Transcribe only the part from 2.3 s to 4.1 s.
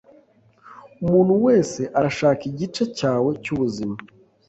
igice cyawe cyubuzima